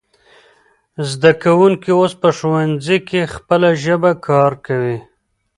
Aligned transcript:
زده 1.09 1.31
کوونکی 1.43 1.91
اوس 1.97 2.13
په 2.21 2.29
ښوونځي 2.37 2.97
کې 3.07 3.31
خپله 3.35 3.69
ژبه 3.83 4.11
کارکوي. 4.27 4.97